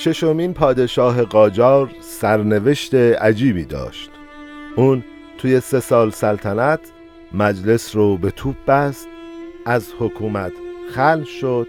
[0.00, 4.10] ششمین پادشاه قاجار سرنوشت عجیبی داشت.
[4.76, 5.04] اون
[5.38, 6.80] توی سه سال سلطنت
[7.32, 9.08] مجلس رو به توپ بست
[9.66, 10.52] از حکومت
[10.94, 11.68] خل شد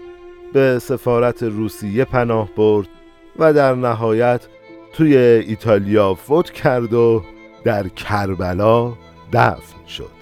[0.52, 2.88] به سفارت روسیه پناه برد
[3.38, 4.46] و در نهایت
[4.92, 7.22] توی ایتالیا فوت کرد و
[7.64, 8.92] در کربلا
[9.32, 10.20] دفن شد.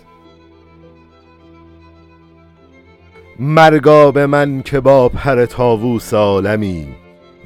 [3.39, 6.89] مرگا به من که با پر تاووس عالمی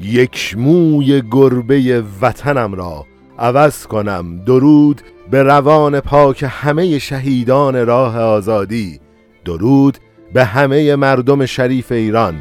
[0.04, 3.06] یک موی گربه وطنم را
[3.38, 9.00] عوض کنم درود به روان پاک همه شهیدان راه آزادی.
[9.44, 9.98] درود
[10.34, 12.34] به همه مردم شریف ایران.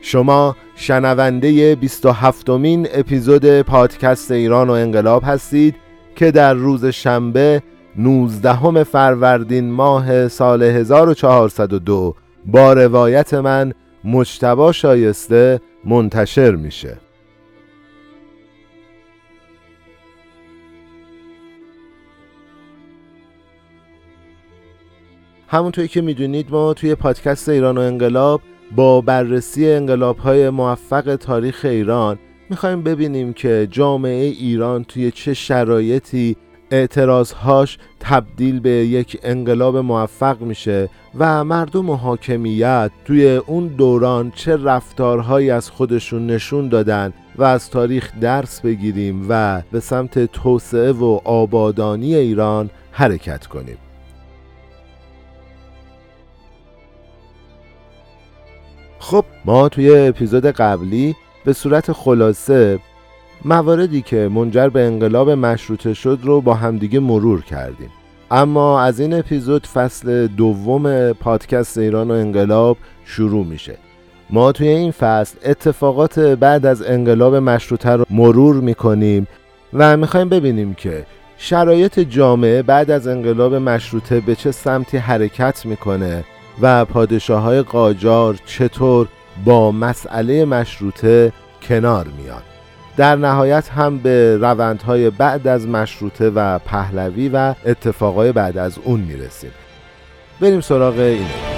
[0.00, 5.74] شما شنونده 27 مین اپیزود پادکست ایران و انقلاب هستید
[6.16, 7.62] که در روز شنبه
[7.96, 12.14] 19 فروردین ماه سال 1402
[12.46, 13.72] با روایت من
[14.04, 16.96] مجتبا شایسته منتشر میشه.
[25.54, 28.40] همونطوری که می‌دونید ما توی پادکست ایران و انقلاب
[28.76, 32.18] با بررسی انقلاب های موفق تاریخ ایران
[32.50, 36.36] می‌خوایم ببینیم که جامعه ایران توی چه شرایطی
[36.70, 40.88] اعتراضهاش تبدیل به یک انقلاب موفق میشه
[41.18, 47.70] و مردم و حاکمیت توی اون دوران چه رفتارهایی از خودشون نشون دادن و از
[47.70, 53.76] تاریخ درس بگیریم و به سمت توسعه و آبادانی ایران حرکت کنیم.
[59.04, 62.78] خب ما توی اپیزود قبلی به صورت خلاصه
[63.44, 67.90] مواردی که منجر به انقلاب مشروطه شد رو با همدیگه مرور کردیم.
[68.30, 73.76] اما از این اپیزود فصل دوم پادکست ایران و انقلاب شروع میشه.
[74.30, 79.26] ما توی این فصل اتفاقات بعد از انقلاب مشروطه رو مرور می‌کنیم
[79.72, 86.24] و می‌خوایم ببینیم که شرایط جامعه بعد از انقلاب مشروطه به چه سمتی حرکت می‌کنه
[86.60, 89.08] و پادشاه های قاجار چطور
[89.44, 91.32] با مسئله مشروطه
[91.62, 92.42] کنار میان.
[92.96, 99.00] در نهایت هم به روندهای بعد از مشروطه و پهلوی و اتفاقای بعد از اون
[99.00, 99.50] می‌رسیم.
[100.40, 101.53] بریم سراغ این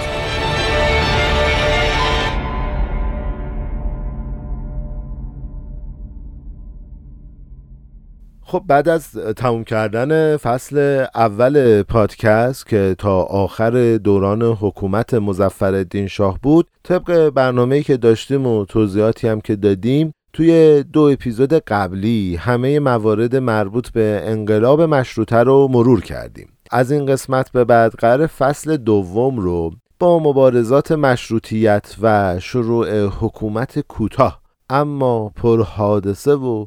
[8.56, 16.38] خب بعد از تموم کردن فصل اول پادکست که تا آخر دوران حکومت مزفر شاه
[16.42, 22.80] بود طبق برنامه‌ای که داشتیم و توضیحاتی هم که دادیم توی دو اپیزود قبلی همه
[22.80, 26.48] موارد مربوط به انقلاب مشروطه رو مرور کردیم.
[26.70, 33.80] از این قسمت به بعد قرار فصل دوم رو با مبارزات مشروطیت و شروع حکومت
[33.80, 34.40] کوتاه
[34.70, 36.66] اما پرحادثه و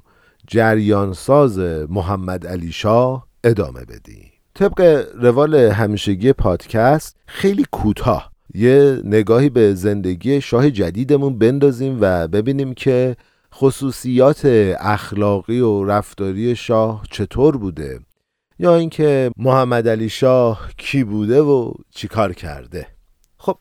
[0.50, 4.32] جریانساز محمد علی شاه ادامه بدیم.
[4.54, 12.74] طبق روال همیشگی پادکست خیلی کوتاه یه نگاهی به زندگی شاه جدیدمون بندازیم و ببینیم
[12.74, 13.16] که
[13.54, 14.42] خصوصیات
[14.80, 18.00] اخلاقی و رفتاری شاه چطور بوده
[18.60, 22.88] یا اینکه محمد علی شاه کی بوده و چیکار کرده.
[23.38, 23.58] خب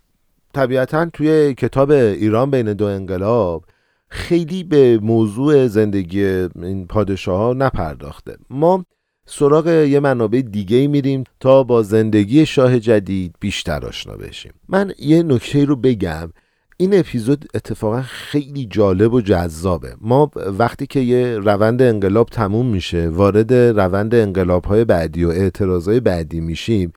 [0.55, 3.65] طبیعتا توی کتاب ایران بین دو انقلاب
[4.09, 6.25] خیلی به موضوع زندگی
[6.63, 8.37] این پادشاه ها نپرداخته.
[8.51, 8.85] ما
[9.27, 14.53] سراغ یه منابع دیگه میریم تا با زندگی شاه جدید بیشتر آشنا بشیم.
[14.69, 16.33] من یه نکته رو بگم.
[16.77, 19.95] این اپیزود اتفاقا خیلی جالب و جذابه.
[20.01, 25.89] ما وقتی که یه روند انقلاب تموم میشه وارد روند انقلاب های بعدی و اعتراض
[25.89, 26.93] بعدی میشیم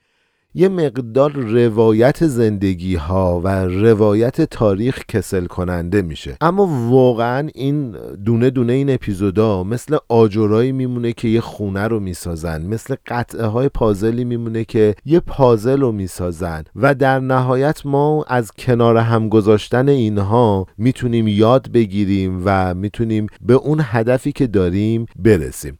[0.53, 6.37] یه مقدار روایت زندگی ها و روایت تاریخ کسل کننده میشه.
[6.41, 7.91] اما واقعا این
[8.25, 13.69] دونه دونه این اپیزودا مثل آجرایی میمونه که یه خونه رو می‌سازن مثل قطعه های
[13.69, 19.89] پازلی میمونه که یه پازل رو می‌سازن و در نهایت ما از کنار هم گذاشتن
[19.89, 25.77] اینها می‌تونیم یاد بگیریم و می‌تونیم به اون هدفی که داریم برسیم.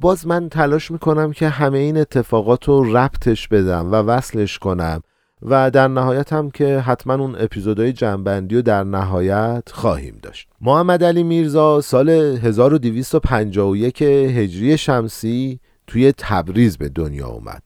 [0.00, 5.02] باز من تلاش می‌کنم که همه این اتفاقات رو ربطش بدم و وصلش کنم
[5.42, 10.48] و در نهایت هم که حتما اون اپیزودهای جنبندی رو در نهایت خواهیم داشت.
[10.60, 17.62] محمد علی میرزا سال 1251 هجری شمسی توی تبریز به دنیا اومد.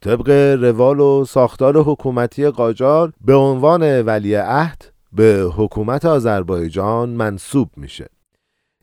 [0.00, 0.30] طبق
[0.62, 8.06] روال و ساختار حکومتی قاجار به عنوان ولی عهد به حکومت آذربایجان منصوب میشه.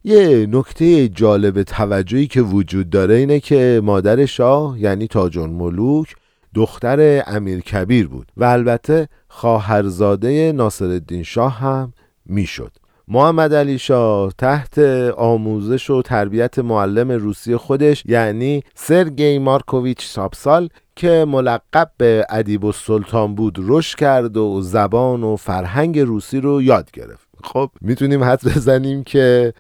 [0.06, 6.16] یه نکته جالب توجهی که وجود داره اینه که مادر شاه یعنی تاجون ملوک
[6.56, 11.94] دختر امیر کبیر بود و البته خواهرزاده ناصرالدین شاه هم
[12.26, 12.72] می‌شد.
[13.08, 14.80] محمد علی شاه تحت
[15.18, 23.36] آموزش و تربیت معلم روسی خودش یعنی سرگی مارکوویچ سابسال که ملقب به ادیب السلطان
[23.36, 27.28] بود رشد کرد و زبان و فرهنگ روسی رو یاد گرفت.
[27.44, 29.54] خب می‌تونیم حد بزنیم که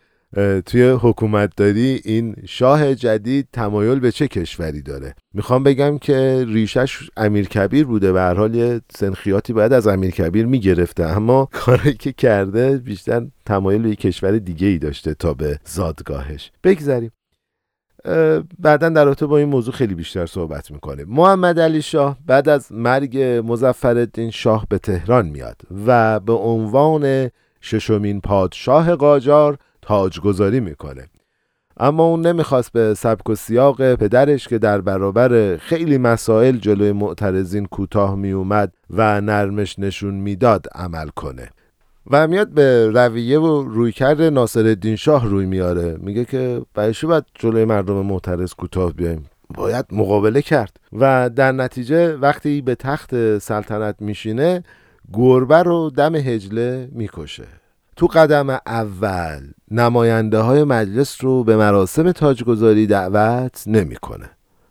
[0.65, 7.47] توی حکومتداری این شاه جدید تمایل به چه کشوری داره؟ می‌خوام بگم که ریشش امیر
[7.47, 8.13] کبیر بوده.
[8.13, 11.03] و هر حال سنخیاتی باید از امیر کبیر می‌گرفته.
[11.03, 16.51] اما کاری که کرده بیشتر تمایل به کشور دیگه ای داشته تا به زادگاهش.
[16.63, 17.11] بگذریم.
[18.59, 22.71] بعدا در رابطه با این موضوع خیلی بیشتر صحبت می‌کنه محمد علی شاه بعد از
[22.71, 27.29] مرگ مزفر شاه به تهران میاد و به عنوان
[27.61, 31.07] ششمین پادشاه قاجار تاجگذاری می‌کنه.
[31.77, 37.65] اما اون نمی‌خواست به سبک و سیاق پدرش که در برابر خیلی مسائل جلوی معترضین
[37.65, 41.49] کوتاه میومد و نرمش نشون می‌داد عمل کنه.
[42.11, 45.97] و میاد به رویه و رویکرد ناصر شاه روی میاره.
[45.99, 49.25] میگه که برایشی باید جلوی مردم معترض کوتاه بیایم؟
[49.55, 50.77] باید مقابله کرد.
[50.93, 54.63] و در نتیجه وقتی به تخت سلطنت میشینه
[55.13, 57.47] گربه رو دم هجله می‌کشه.
[57.95, 59.39] تو قدم اول
[59.71, 64.29] نماینده های مجلس رو به مراسم تاجگذاری دعوت نمی‌کنه.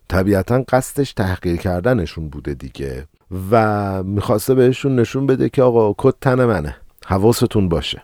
[0.08, 3.06] طبیعتا قصدش تحقیر کردنشون بوده دیگه
[3.50, 6.76] و می‌خواسته بهشون نشون بده که آقا کت تن منه
[7.06, 8.02] حواستون باشه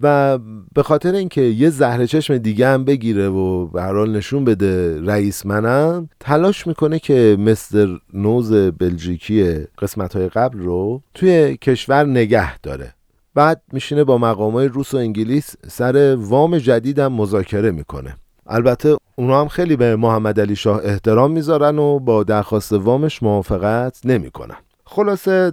[0.00, 0.38] و
[0.74, 6.08] به خاطر اینکه یه زهر چشم دیگه هم بگیره و به نشون بده رئیس منم
[6.20, 12.95] تلاش می‌کنه که مستر نوز بلژیکی قسمت های قبل رو توی کشور نگه داره
[13.36, 18.16] بعد میشینه با مقامای روس و انگلیس سر وام جدیدم مذاکره می‌کنه.
[18.46, 24.00] البته اونا هم خیلی به محمد علی شاه احترام می‌ذارن و با درخواست وامش موافقت
[24.04, 24.56] نمی‌کنن.
[24.84, 25.52] خلاصه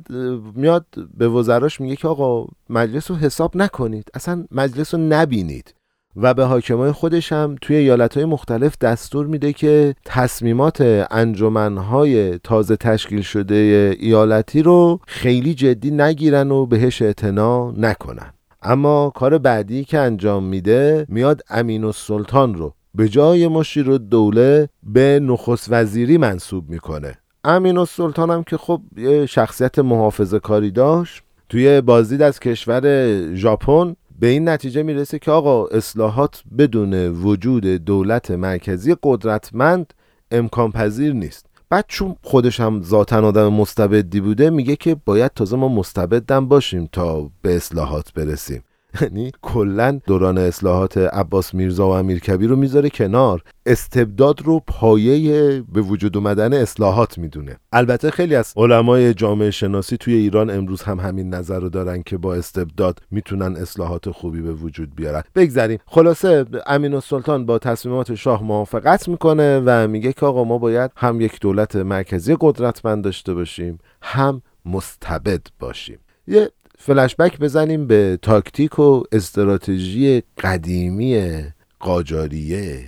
[0.56, 0.86] میاد
[1.18, 4.08] به وزراش میگه که آقا مجلس رو حساب نکنید.
[4.14, 5.74] اصلا مجلس رو نبینید.
[6.16, 13.22] و به حاکمای خودش هم توی ایالتهای مختلف دستور میده که تصمیمات انجمنهای تازه تشکیل
[13.22, 18.34] شده ایالتی رو خیلی جدی نگیرن و بهش اعتنا نکنن.
[18.62, 24.70] اما کار بعدی که انجام میده میاد امین السلطان رو به جای مشیر و دوله
[24.84, 27.18] به نخست وزیری منصوب می‌کنه.
[27.44, 33.96] امین السلطان هم که خب یه شخصیت محافظه کاری داشت توی بازدید از کشور ژاپن
[34.24, 39.94] به این نتیجه می‌رسه که آقا اصلاحات بدون وجود دولت مرکزی قدرتمند
[40.32, 41.46] امکان پذیر نیست.
[41.70, 46.90] بعد چون خودش هم ذاتا آدم مستبدی بوده میگه که باید تازه ما مستبدم باشیم
[46.92, 48.64] تا به اصلاحات برسیم.
[49.02, 53.44] یعنی کلا دوران اصلاحات عباس میرزا و امیرکبیر رو می‌ذاره کنار.
[53.66, 57.58] استبداد رو پایه به وجود اومدن اصلاحات می‌دونه.
[57.72, 62.18] البته خیلی از علمای جامعه شناسی توی ایران امروز هم همین نظر رو دارن که
[62.18, 65.24] با استبداد می‌تونن اصلاحات خوبی به وجود بیارن.
[65.36, 65.80] بگذریم.
[65.86, 71.22] خلاصه امین السلطان با تصمیمات شاه موافقت می‌کنه و میگه که آقا ما باید هم
[71.22, 76.00] یک دولت مرکزی قدرتمند داشته باشیم هم مستبد باشیم.
[76.28, 76.50] یه
[76.86, 81.44] فلشبک بزنیم به تاکتیک و استراتژی قدیمی
[81.80, 82.86] قاجاریه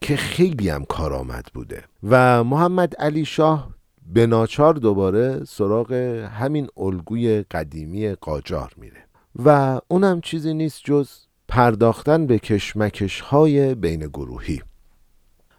[0.00, 1.84] که خیلی هم کارآمد بوده.
[2.08, 3.70] و محمد علی شاه
[4.06, 5.92] به ناچار دوباره سراغ
[6.32, 9.04] همین الگوی قدیمی قاجار میره.
[9.44, 11.08] و اونم چیزی نیست جز
[11.48, 14.62] پرداختن به کشمکش های بین گروهی.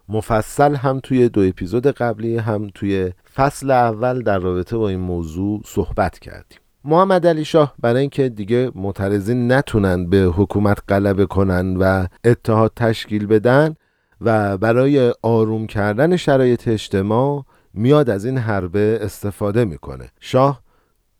[0.09, 5.61] مفصل هم توی دو اپیزود قبلی هم توی فصل اول در رابطه با این موضوع
[5.65, 6.59] صحبت کردیم.
[6.83, 13.25] محمد علی شاه برای اینکه دیگه معترضین نتونن به حکومت غلبه کنن و اتحاد تشکیل
[13.25, 13.75] بدن
[14.21, 20.09] و برای آروم کردن شرایط اجتماع میاد از این حربه استفاده می‌کنه.
[20.19, 20.61] شاه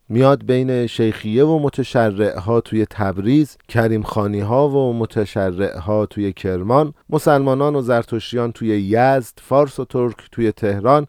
[0.08, 6.32] میاد بین شیخیه و متشرع ها توی تبریز کریم خانی ها و متشرع ها توی
[6.32, 11.06] کرمان مسلمانان و زرتشتیان توی یزد فارس و ترک توی تهران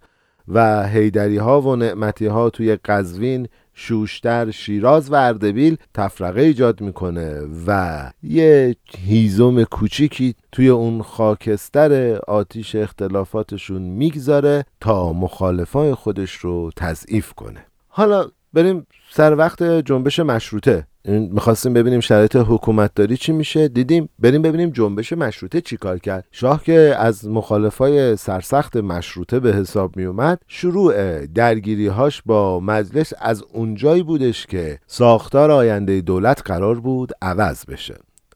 [0.48, 3.48] و هیدری ها و نعمتی ها توی قزوین
[3.81, 12.75] شوشتر شیراز و اردبیل تفرقه ایجاد می‌کنه و یه هیزم کوچیکی توی اون خاکستر آتیش
[12.75, 17.65] اختلافاتشون می‌گذاره تا مخالفای خودش رو تضعیف کنه.
[17.88, 20.88] حالا بریم سر وقت جنبش مشروطه.
[21.05, 23.67] می‌خواستیم ببینیم شرایط حکومت داری چی میشه.
[23.67, 26.25] دیدیم بریم ببینیم جنبش مشروطه چی کار کرد.
[26.31, 33.43] شاه که از مخالفای سرسخت مشروطه به حساب میومد شروع درگیری هاش با مجلس از
[33.53, 37.96] اونجایی بودش که ساختار آینده دولت قرار بود عوض بشه.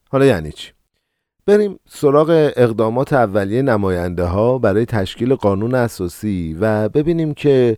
[0.10, 0.72] حالا یعنی چی؟
[1.46, 7.78] بریم سراغ اقدامات اولیه نماینده ها برای تشکیل قانون اساسی و ببینیم که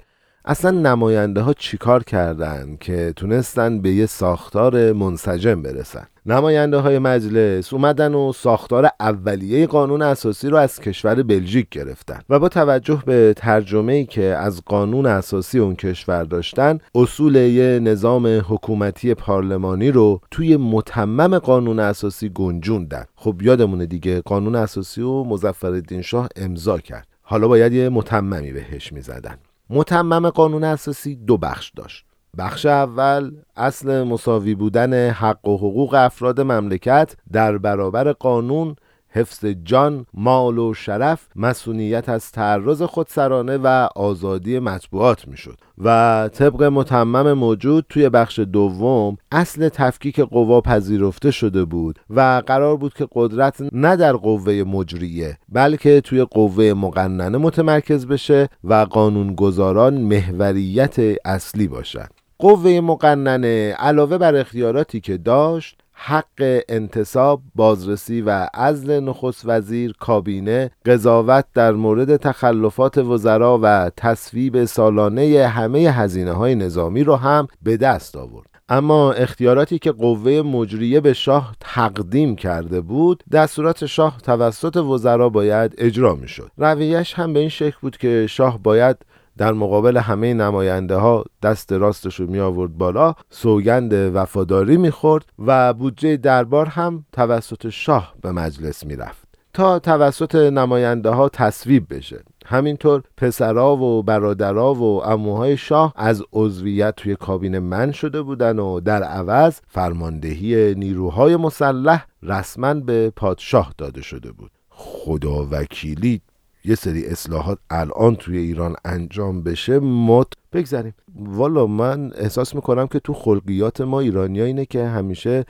[0.50, 7.74] اصلا نماینده ها چیکار کردن که تونستن به یه ساختار منسجم برسن؟ نماینده های مجلس
[7.74, 13.34] اومدن و ساختار اولیه قانون اساسی رو از کشور بلژیک گرفتن و با توجه به
[13.38, 20.22] ترجمه ای که از قانون اساسی اون کشور داشتن اصول یه نظام حکومتی پارلمانی رو
[20.32, 23.06] توی متمم قانون اساسی گنجوندن.
[23.16, 27.08] خب یادمونه دیگه قانون اساسی و مظفرالدین شاه امضا کرد.
[27.22, 29.38] حالا باید یه متممی بهش می‌زدن.
[29.69, 32.05] متمم قانون اساسی دو بخش داشت.
[32.38, 38.75] بخش اول اصل مساوی بودن حق و حقوق افراد مملکت در برابر قانون
[39.17, 45.57] حفظ جان، مال و شرف، مسئولیت از تعرض خودسرانه و آزادی مطبوعات می‌شد.
[45.77, 52.77] و طبق متمم موجود توی بخش دوم اصل تفکیک قوا پذیرفته شده بود و قرار
[52.77, 59.93] بود که قدرت نه در قوه مجریه بلکه توی قوه مقننه متمرکز بشه و قانونگذاران
[59.93, 60.95] محوریت
[61.25, 62.09] اصلی باشد
[62.39, 70.72] قوه مقننه علاوه بر اختیاراتی که داشت حق انتصاب، بازرسی و عزل نخست وزیر، کابینه،
[70.86, 77.77] قضاوت در مورد تخلفات وزرا و تصویب سالانه همه هزینه های نظامی رو هم به
[77.77, 78.48] دست آورد.
[78.70, 85.75] اما اختیاراتی که قوه مجریه به شاه تقدیم کرده بود دستورات شاه توسط وزرا باید
[85.77, 88.98] اجرا می شد رویش هم به این شکل بود که شاه باید
[89.38, 95.25] در مقابل همه نماینده ها دست راستش رو می آورد بالا سوگند وفاداری می خورد
[95.39, 101.94] و بودجه دربار هم توسط شاه به مجلس می رفت تا توسط نماینده ها تصویب
[101.96, 102.24] بشه.
[102.46, 108.79] همینطور پسرا و برادرا و اموهای شاه از عضویت توی کابینه من شده بودن و
[108.79, 114.51] در عوض فرماندهی نیروهای مسلح رسما به پادشاه داده شده بود.
[114.70, 116.22] خدا وکیلی
[116.67, 123.00] یه سری اصلاحات الان توی ایران انجام بشه مت بگذاریم والا من احساس می‌کنم که
[123.00, 125.45] تو خلقیات ما ایرانی اینه که همیشه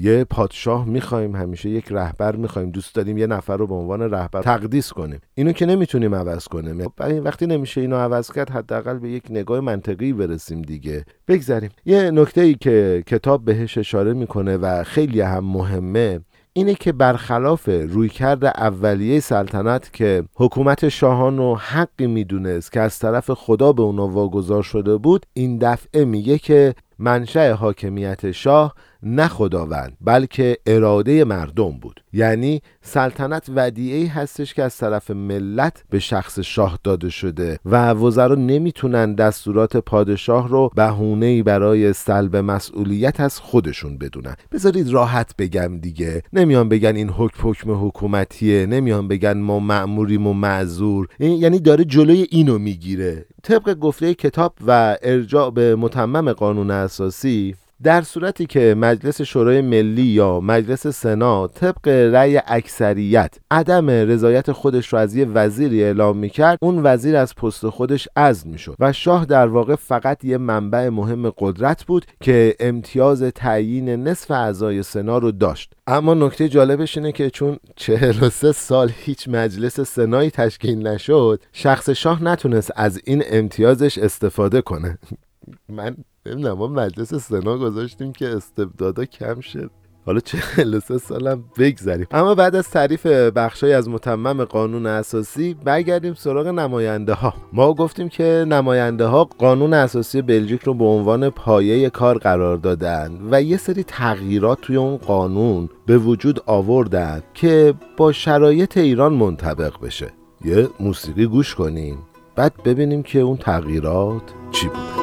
[0.00, 2.70] یه پادشاه می‌خوایم همیشه یک رهبر می‌خوایم.
[2.70, 5.20] دوست داریم یه نفر رو به عنوان رهبر تقدیس کنیم.
[5.34, 6.86] اینو که نمی‌تونیم عوض کنیم.
[7.24, 11.04] وقتی نمیشه اینو عوض کرد حداقل به یک نگاه منطقی برسیم دیگه.
[11.28, 16.20] بگذاریم یه نکته ای که کتاب بهش اشاره می‌کنه و خیلی هم مهمه
[16.52, 23.30] اینه که برخلاف رویکرد اولیه سلطنت که حکومت شاهان رو حقی می‌دونست که از طرف
[23.30, 29.96] خدا به اونا واگذار شده بود این دفعه میگه که منشأ حاکمیت شاه نه خداوند
[30.00, 32.00] بلکه اراده مردم بود.
[32.12, 38.34] یعنی سلطنت ودیعی هستش که از طرف ملت به شخص شاه داده شده و وزرا
[38.34, 44.34] نمی‌تونن دستورات پادشاه رو بهونه‌ای برای سلب مسئولیت از خودشون بدونن.
[44.52, 46.22] بذارید راحت بگم دیگه.
[46.32, 51.08] نمیان بگن این حکم حکم حکومتیه نمیان بگن ما مأموریم و معذور.
[51.20, 53.26] یعنی داره جلوی اینو می‌گیره.
[53.42, 60.02] طبق گفته کتاب و ارجاع به متمم قانون اساسی در صورتی که مجلس شورای ملی
[60.02, 66.58] یا مجلس سنا طبق رأی اکثریت عدم رضایت خودش رو از یه وزیری اعلام می‌کرد
[66.62, 71.30] اون وزیر از پست خودش عزل می‌شد و شاه در واقع فقط یه منبع مهم
[71.38, 75.72] قدرت بود که امتیاز تعیین نصف اعضای سنا رو داشت.
[75.86, 82.24] اما نکته جالبش اینه که چون 43 سال هیچ مجلس سنایی تشکیل نشد شخص شاه
[82.24, 84.98] نتونست از این امتیازش استفاده کنه.
[85.68, 85.96] من
[86.30, 89.70] نمی‌دونم ما مجلس سنا گذاشتیم که استبدادا کم شد
[90.06, 92.06] حالا 43 سالم بگذریم.
[92.10, 98.08] اما بعد از تعریف بخشای از متمم قانون اساسی برگردیم سراغ نماینده ها ما گفتیم
[98.08, 103.56] که نماینده ها قانون اساسی بلژیک رو به عنوان پایه کار قرار دادن و یه
[103.56, 110.10] سری تغییرات توی اون قانون به وجود آوردن که با شرایط ایران منطبق بشه.
[110.44, 111.98] یه موسیقی گوش کنیم.
[112.36, 114.22] بعد ببینیم که اون تغییرات
[114.52, 114.99] چی بوده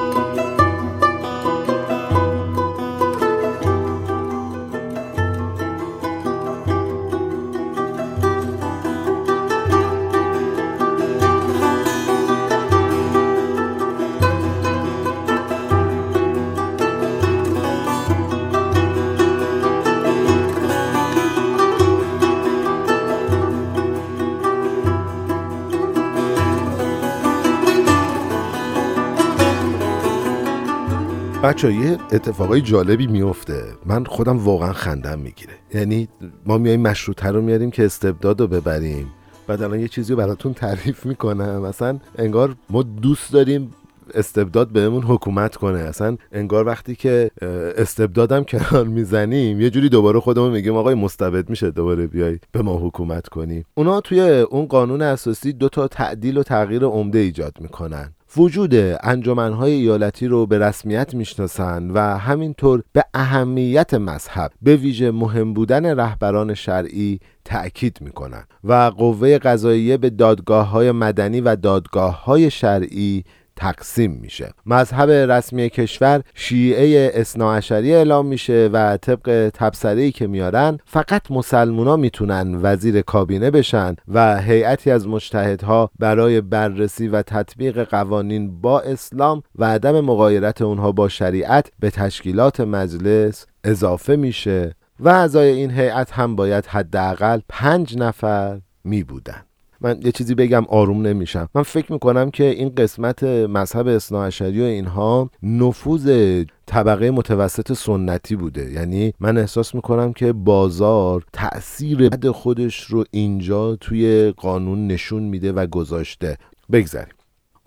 [31.48, 35.54] بچه یه اتفاقای جالبی میفته من خودم واقعا خندم می‌گیره.
[35.74, 36.08] یعنی
[36.46, 39.08] ما میایم مشروطه رو میاریم که استبداد رو ببریم.
[39.48, 41.62] بعد الان یه چیزی رو براتون تعریف می‌کنم.
[41.62, 43.74] مثلا انگار ما دوست داریم
[44.14, 45.80] استبداد بهمون حکومت کنه.
[45.80, 47.32] اصلا انگار وقتی که
[47.78, 52.78] استبدادم کنار می‌زنیم یه جوری دوباره خودمون میگیم آقای مستبد میشه دوباره بیای به ما
[52.78, 53.66] حکومت کنی.
[53.76, 58.14] اونا توی اون قانون اساسی دو تا تعدیل و تغییر عمده ایجاد می‌کنن.
[58.38, 65.54] وجود انجمنهای ایالتی رو به رسمیت می‌شناسند و همینطور به اهمیت مذهب به ویژه مهم
[65.54, 72.52] بودن رهبران شرعی تأکید می‌کنن و قوه قضاییه به دادگاه های مدنی و دادگاه های
[72.52, 73.24] شرعی
[73.58, 74.54] تقسیم میشه.
[74.66, 82.60] مذهب رسمی کشور شیعه اصناعشری اعلام میشه و طبق تبصره که میارن فقط مسلمونا می‌تونن
[82.62, 89.66] وزیر کابینه بشن و هیئتی از مجتهدها برای بررسی و تطبیق قوانین با اسلام و
[89.66, 94.76] عدم مغایرت اونها با شریعت به تشکیلات مجلس اضافه میشه.
[95.00, 99.47] و اعضای این هیئت هم باید حداقل پنج نفر می بودن
[99.82, 101.50] من یه چیزی بگم آروم نمیشم.
[101.56, 108.72] من فکر می‌کنم که این قسمت مذهب اصناعشری و اینها نفوذ طبقه متوسط سنتی بوده.
[108.72, 115.52] یعنی من احساس می‌کنم که بازار تاثیر بد خودش رو اینجا توی قانون نشون میده
[115.52, 116.38] و گذاشته.
[116.72, 117.17] بگذاریم.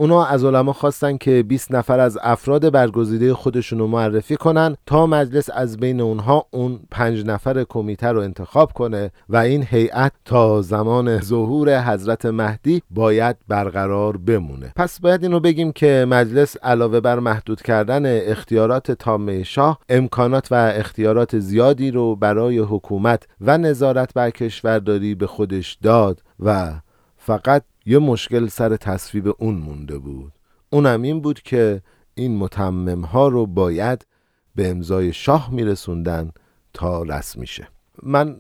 [0.01, 5.07] اونا از علما خواستن که 20 نفر از افراد برگزیده خودشون رو معرفی کنن تا
[5.07, 10.63] مجلس از بین اونها اون پنج نفر کمیته رو انتخاب کنه و این هیئت تا
[10.63, 14.73] زمان ظهور حضرت مهدی باید برقرار بمونه.
[14.77, 20.55] پس باید اینو بگیم که مجلس علاوه بر محدود کردن اختیارات تامه شاه امکانات و
[20.55, 26.73] اختیارات زیادی رو برای حکومت و نظارت بر کشورداری به خودش داد و
[27.17, 30.33] فقط یه مشکل سر تصویب اون مونده بود.
[30.71, 31.83] اونم این بود که
[32.15, 34.07] این متمم ها رو باید
[34.55, 36.31] به امضای شاه میرسوندن
[36.73, 37.69] تا رسم میشه.
[38.03, 38.37] من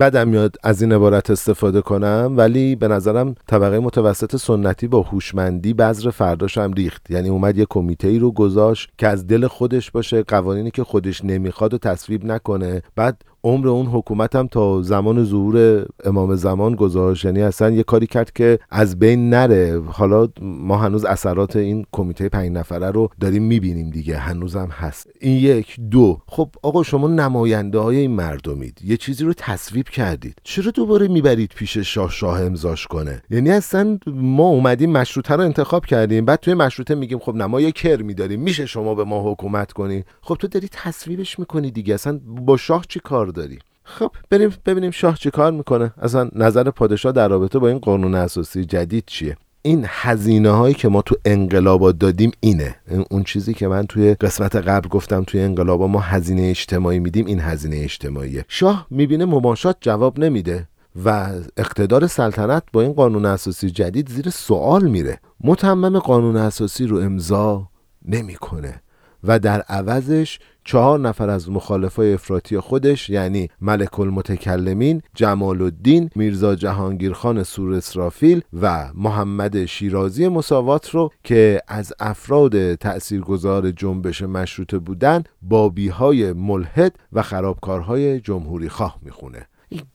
[0.00, 5.74] بدم میاد از این عبارت استفاده کنم ولی به نظرم طبقه متوسط سنتی با هوشمندی
[5.74, 7.10] بذر فرداش هم ریخت.
[7.10, 11.24] یعنی اومد یه کمیته ای رو گذاشت که از دل خودش باشه قوانینی که خودش
[11.24, 12.82] نمی‌خواد و تصویب نکنه.
[12.96, 18.06] بعد عمر اون حکومت هم تا زمان ظهور امام زمان گذاشت یعنی اصلا یه کاری
[18.06, 19.82] کرد که از بین نره.
[19.86, 24.16] حالا ما هنوز اثرات این کمیته پنج نفره رو داریم می‌بینیم دیگه.
[24.16, 25.10] هنوزم هست.
[25.20, 25.80] این یک.
[25.90, 26.20] دو.
[26.26, 28.78] خب آقا شما نماینده های این مردمید.
[28.84, 30.38] یه چیزی رو تصویب کردید.
[30.42, 35.86] چرا دوباره می‌برید پیش شاه شاه امضاش کنه؟ یعنی اصلا ما اومدیم مشروطه رو انتخاب
[35.86, 36.24] کردیم.
[36.24, 38.40] بعد توی مشروطه میگیم خب نما یه کر میداریم.
[38.40, 40.04] میشه شما به ما حکومت کنی.
[40.20, 41.94] خب تو داری تصویبش می‌کنی دیگه.
[41.94, 43.58] اصلا با شاه چی کار داری.
[43.84, 45.92] خب بریم ببینیم شاه چی کار می‌کنه.
[46.02, 50.88] اصلا نظر پادشاه در رابطه با این قانون اساسی جدید چیه؟ این هزینه هایی که
[50.88, 52.76] ما تو انقلابا دادیم اینه.
[53.10, 57.40] اون چیزی که من توی قسمت قبل گفتم توی انقلابا ما هزینه اجتماعی میدیم این
[57.40, 58.44] هزینه اجتماعیه.
[58.48, 60.68] شاه می‌بینه مماشات جواب نمیده
[61.04, 65.20] و اقتدار سلطنت با این قانون اساسی جدید زیر سوال میره.
[65.40, 67.68] متمم قانون اساسی رو امضا
[68.08, 68.82] نمی‌کنه.
[69.24, 76.54] و در عوضش چهار نفر از مخالفای افراطی خودش یعنی ملک المتکلمین جمال الدین میرزا
[76.54, 85.24] جهانگیرخان سور اسرافیل و محمد شیرازی مساوات رو که از افراد تأثیرگذار جنبش مشروطه بودن
[85.42, 89.46] بابی های ملحد و خرابکارهای جمهوری خواه می‌خونه.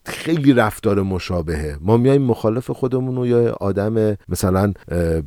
[0.06, 1.78] خیلی رفتار مشابهه.
[1.82, 4.74] ما میایم مخالف خودمون رو یا آدم مثلا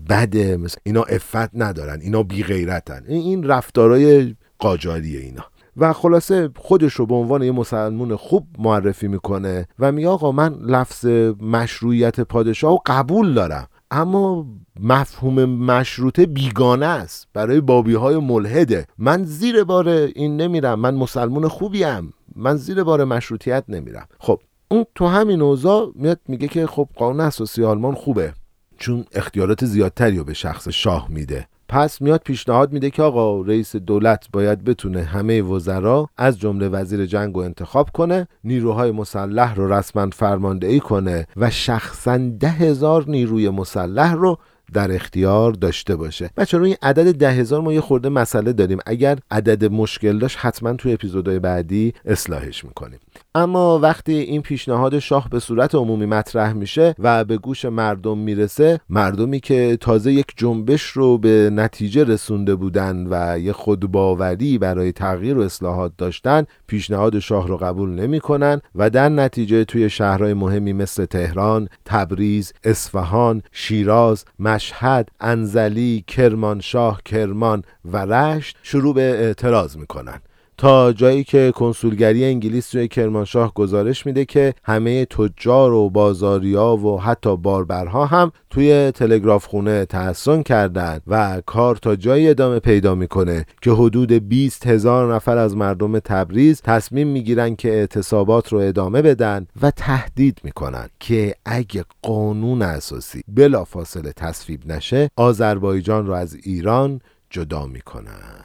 [0.09, 5.45] بده مثلا اینا افت ندارن اینا بی غیرتن این رفتارای قاجاریه اینا.
[5.77, 10.55] و خلاصه خودش رو به عنوان یه مسلمون خوب معرفی می‌کنه و میگه آقا من
[10.55, 11.07] لفظ
[11.41, 14.47] مشروعیت پادشاه و قبول دارم اما
[14.81, 17.29] مفهوم مشروطه بیگانه است.
[17.35, 18.87] برای بابی های ملحده.
[18.99, 20.81] من زیر بار این نمیرم.
[20.81, 22.13] من مسلمون خوبیم.
[22.37, 24.07] من زیر بار مشروطیت نمیرم.
[24.19, 24.41] خب
[24.71, 28.33] اون تو همین اوضاع میاد میگه که خب قانون اساسی آلمان خوبه
[28.79, 31.47] چون اختیارات زیادتری رو به شخص شاه میده.
[31.71, 37.07] پس میاد پیشنهاد میده که آقا رئیس دولت باید بتونه همه وزرا از جمله وزیر
[37.07, 43.51] جنگ رو انتخاب کنه نیروهای مسلح رو رسما فرماندهی کنه و شخصا ده هزار نیروی
[43.51, 44.39] مسلح رو
[44.73, 46.31] در اختیار داشته باشه.
[46.37, 48.79] بچه این عدد ده هزار ما یه خورده مسئله داریم.
[48.87, 52.99] اگر عدد مشکل داشت حتما تو اپیزودهای بعدی اصلاحش می‌کنیم.
[53.35, 58.81] اما وقتی این پیشنهاد شاه به صورت عمومی مطرح میشه و به گوش مردم می‌رسه
[58.89, 65.39] مردمی که تازه یک جنبش رو به نتیجه رسونده بودن و یه خودباوری برای تغییر
[65.39, 71.05] و اصلاحات داشتن پیشنهاد شاه رو قبول نمی‌کنن و در نتیجه توی شهرهای مهمی مثل
[71.05, 80.21] تهران، تبریز، اصفهان، شیراز، مشهد، انزلی، کرمانشاه، کرمان و رشت شروع به اعتراض می‌کنن.
[80.61, 87.01] تا جایی که کنسولگری انگلیس توی کرمانشاه گزارش میده که همه تجار و بازاریا و
[87.01, 93.45] حتی باربرها هم توی تلگراف خونه تحسن کردند و کار تا جایی ادامه پیدا می‌کنه
[93.63, 99.47] که حدود 20 هزار نفر از مردم تبریز تصمیم می‌گیرن که اعتصابات رو ادامه بدن
[99.63, 107.67] و تهدید می‌کنن که اگه قانون اساسی بلافاصله تصویب نشه آذربایجان رو از ایران جدا
[107.67, 108.45] می‌کنن.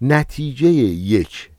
[0.00, 1.50] نتیجه یک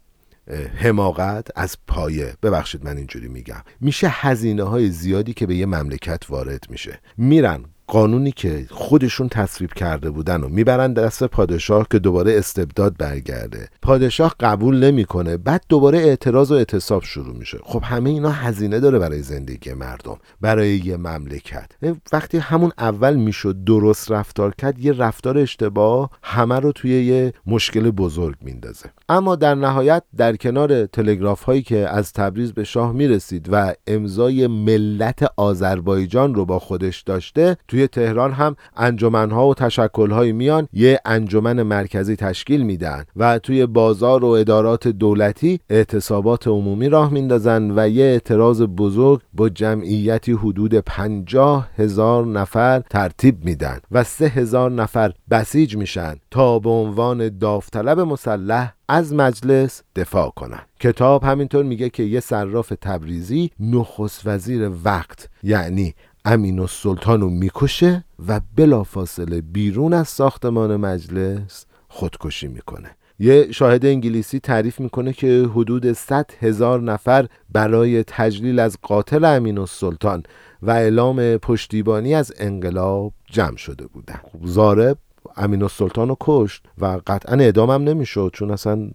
[0.75, 2.33] حماقت از پایه.
[2.43, 3.63] ببخشید من اینجوری میگم.
[3.81, 6.99] میشه هزینه های زیادی که به یه مملکت وارد میشه.
[7.17, 13.69] میرن قانونی که خودشون تصویب کرده بودن و می‌برن دست پادشاه که دوباره استبداد برگرده.
[13.81, 17.57] پادشاه قبول نمی‌کنه بعد دوباره اعتراض و اعتصاب شروع میشه.
[17.63, 21.71] خب همه اینا هزینه داره برای زندگی مردم برای یه مملکت.
[22.13, 27.91] وقتی همون اول می‌شد درست رفتار کرد یه رفتار اشتباه همه رو توی یه مشکل
[27.91, 28.89] بزرگ میندازه.
[29.09, 34.47] اما در نهایت در کنار تلگراف هایی که از تبریز به شاه می‌رسید و امضای
[34.47, 41.61] ملت آذربایجان رو با خودش داشته توی تهران هم انجمنها و تشکلهایی میان یه انجمن
[41.63, 48.03] مرکزی تشکیل میدن و توی بازار و ادارات دولتی اعتصابات عمومی راه میندازن و یه
[48.05, 55.75] اعتراض بزرگ با جمعیتی حدود پنجاه هزار نفر ترتیب میدن و سه هزار نفر بسیج
[55.77, 60.61] میشن تا به عنوان داوطلب مسلح از مجلس دفاع کنن.
[60.79, 65.95] کتاب همینطور میگه که یه صراف تبریزی نخست وزیر وقت یعنی
[66.27, 72.89] امین السلطان رو می‌کشه و بلافاصله بیرون از ساختمان مجلس خودکشی می‌کنه.
[73.19, 79.57] یه شاهد انگلیسی تعریف می‌کنه که حدود 100 هزار نفر برای تجلیل از قاتل امین
[79.57, 80.23] السلطان
[80.61, 84.19] و اعلام پشتیبانی از انقلاب جمع شده بودن.
[84.43, 84.97] زارب
[85.37, 88.89] امین السلطان رو کشت و قطعا اعدام هم نمی‌شد چون اصلا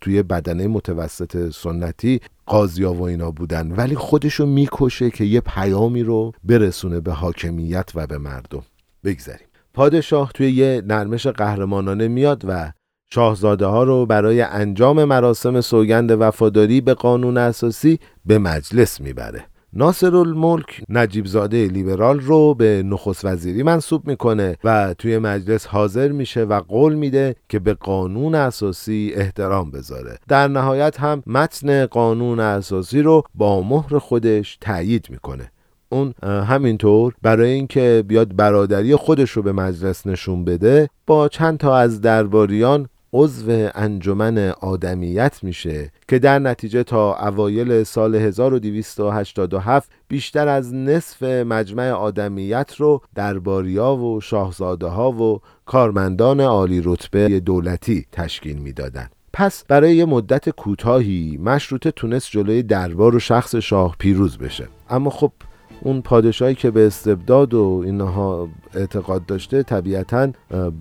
[0.00, 3.72] توی بدنه متوسط سنتی قاضیا و اینا بودن.
[3.72, 8.62] ولی خودشو می‌کشه که یه پیامی رو برسونه به حاکمیت و به مردم.
[9.04, 12.72] بگذریم پادشاه توی یه نرمش قهرمانانه میاد و
[13.10, 19.44] شاهزاده ها رو برای انجام مراسم سوگند وفاداری به قانون اساسی به مجلس می‌بره.
[19.74, 26.08] ناصر الملک نجیب زاده لیبرال رو به نخست وزیری منصوب می‌کنه و توی مجلس حاضر
[26.08, 30.18] میشه و قول میده که به قانون اساسی احترام بذاره.
[30.28, 35.50] در نهایت هم متن قانون اساسی رو با مهر خودش تایید می‌کنه.
[35.88, 41.76] اون همینطور برای اینکه بیاد برادری خودش رو به مجلس نشون بده با چند تا
[41.76, 50.74] از درباریان عضو انجمن آدمیت میشه که در نتیجه تا اوایل سال 1287 بیشتر از
[50.74, 59.12] نصف مجمع آدمیت رو درباریا و شاهزاده ها و کارمندان عالی رتبه دولتی تشکیل می‌دادند.
[59.32, 65.10] پس برای یه مدت کوتاهی مشروطه تونست جلوی دربار و شخص شاه پیروز بشه اما
[65.10, 65.32] خب
[65.80, 70.32] اون پادشاهی که به استبداد و اینها اعتقاد داشته طبیعتا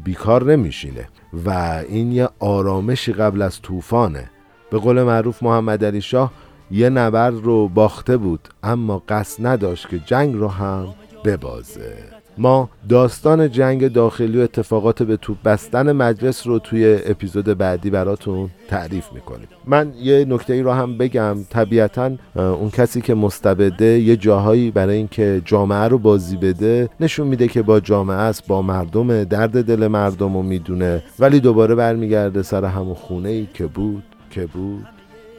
[0.04, 1.08] بیکار نمیشینه
[1.46, 1.50] و
[1.88, 4.30] این یه آرامشی قبل از طوفانه.
[4.72, 6.32] به قول معروف محمد علی شاه
[6.72, 10.88] یه نبرد رو باخته بود اما قصد نداشت که جنگ رو هم
[11.26, 12.21] ببازه.
[12.42, 18.50] ما داستان جنگ داخلی و اتفاقات به توپ بستن مجلس رو توی اپیزود بعدی براتون
[18.68, 19.48] تعریف می‌کنیم.
[19.68, 21.38] من یه نکته ای رو هم بگم.
[21.50, 27.48] طبیعتا اون کسی که مستبده یه جاهایی برای اینکه جامعه رو بازی بده نشون میده
[27.48, 31.04] که با جامعه است با مردم درد دل مردم رو می‌دونه.
[31.20, 34.86] ولی دوباره برمیگرده سر همون خونه ای که بود که بود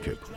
[0.05, 0.37] که بود.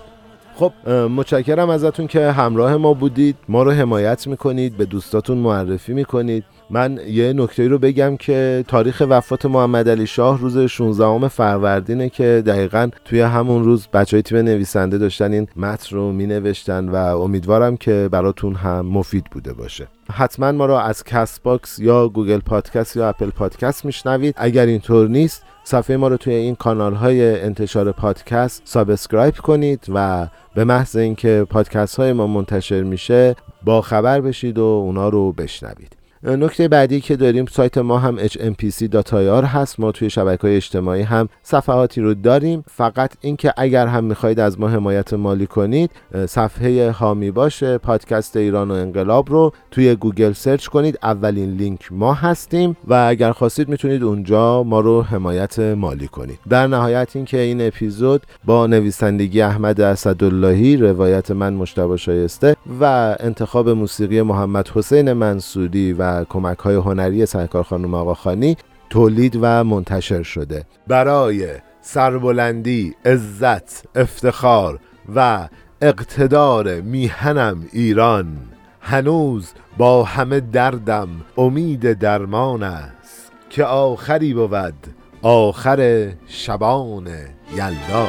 [0.55, 3.35] خب متشکرم ازتون که همراه ما بودید.
[3.49, 6.43] ما رو حمایت می‌کنید به دوستاتون معرفی می‌کنید.
[6.69, 12.43] من یه نکته رو بگم که تاریخ وفات محمد علی شاه روز 16 فروردینه که
[12.45, 16.95] دقیقا توی همون روز بچه های تیم نویسنده داشتن این متن رو می نوشتن و
[16.95, 19.87] امیدوارم که براتون هم مفید بوده باشه.
[20.11, 24.35] حتما ما رو از Castbox یا Google Podcast یا Apple Podcast میشنوید.
[24.37, 30.27] اگر اینطور نیست صفحه ما رو توی این کانال های انتشار پادکست subscribe کنید و
[30.55, 36.04] به محض اینکه پادکست های ما منتشر میشه با خبر بشید و اونا رو بشنوید.
[36.25, 39.79] نکته بعدی که داریم سایت ما هم hmpc.ir هست.
[39.79, 42.63] ما توی شبکه های اجتماعی هم صفحاتی رو داریم.
[42.71, 45.91] فقط اینکه اگر هم می‌خواهید از ما حمایت مالی کنید
[46.25, 50.99] صفحه حامی باش پادکست ایران و انقلاب رو توی گوگل سرچ کنید.
[51.03, 56.39] اولین لینک ما هستیم و اگر خواستید می‌تونید اونجا ما رو حمایت مالی کنید.
[56.49, 63.69] در نهایت اینکه این اپیزود با نویسندگی احمد اسداللهی روایت من مجتبی شایسته و انتخاب
[63.69, 68.57] موسیقی محمد حسین منصوری و کمک های هنری سرکار خانم آقاخانی
[68.89, 70.65] تولید و منتشر شده.
[70.87, 71.47] برای
[71.81, 74.79] سربلندی عزت افتخار
[75.15, 75.47] و
[75.81, 78.37] اقتدار میهنم ایران
[78.81, 84.73] هنوز با همه دردم امید درمان است که آخری بود
[85.21, 87.07] آخر شبان
[87.51, 88.07] یلدا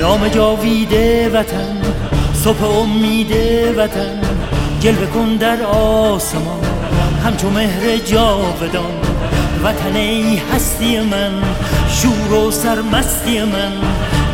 [0.00, 1.82] نام جاویده وطن
[2.34, 3.30] صبح امید
[3.76, 4.20] وطن
[4.80, 7.05] جلوه کن در آسمان.
[7.26, 8.94] همچون مهر جاودان.
[9.64, 11.32] وطن ای هستی من
[11.88, 13.72] شور و سرمستی من.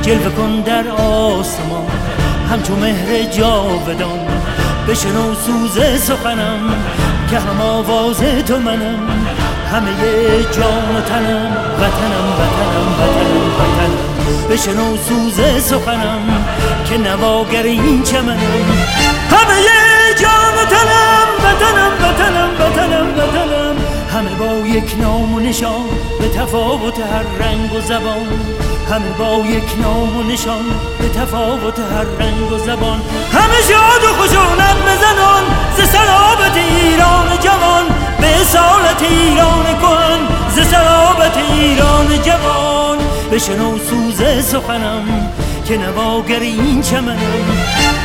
[0.03, 1.87] جلوه کن در آسمان
[2.51, 4.27] همچون مهر جاودان.
[4.89, 6.75] بشنو سوز سخنم
[7.31, 9.27] که هم آواز تو منم.
[9.73, 9.93] همه
[10.57, 14.49] جان و تنم وطنم وطنم وطنم وطنم.
[14.51, 16.45] بشنو سوز سخنم
[16.85, 18.67] که نواگر این چمنم.
[19.31, 19.63] همه
[20.21, 22.72] جان و تنم وطنم وطنم وطنم.
[24.73, 25.85] یک نام و نشان
[26.21, 28.27] به تفاوت هر رنگ و زبان.
[28.91, 30.65] همه با یک نام و نشان
[30.99, 33.01] به تفاوت هر رنگ و زبان.
[33.33, 35.43] همه شاد و خوشونت بزنان
[35.77, 37.85] ز سلابت ایران جوان.
[38.21, 40.21] به سالت ایران کهن
[40.55, 42.99] ز سلابت ایران جوان.
[43.33, 45.31] بشنو سوز سخنم
[45.69, 47.19] که نواگر این چمنم.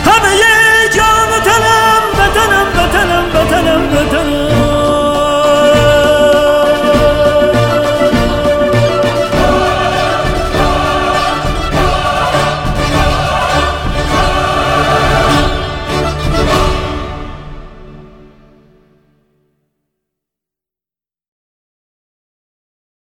[0.05, 0.37] همه
[0.95, 4.76] جان و تنم وطنم وطنم وطنم وطنم.